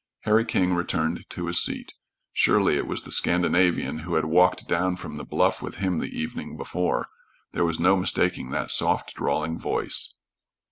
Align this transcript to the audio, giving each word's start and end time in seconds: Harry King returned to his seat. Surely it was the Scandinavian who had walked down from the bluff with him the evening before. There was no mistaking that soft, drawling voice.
Harry 0.21 0.43
King 0.43 0.73
returned 0.73 1.29
to 1.29 1.45
his 1.45 1.61
seat. 1.61 1.93
Surely 2.33 2.75
it 2.75 2.87
was 2.87 3.03
the 3.03 3.11
Scandinavian 3.11 3.99
who 3.99 4.15
had 4.15 4.25
walked 4.25 4.67
down 4.67 4.95
from 4.95 5.17
the 5.17 5.23
bluff 5.23 5.61
with 5.61 5.75
him 5.75 5.99
the 5.99 6.09
evening 6.19 6.57
before. 6.57 7.05
There 7.51 7.65
was 7.65 7.79
no 7.79 7.95
mistaking 7.95 8.49
that 8.49 8.71
soft, 8.71 9.13
drawling 9.13 9.59
voice. 9.59 10.15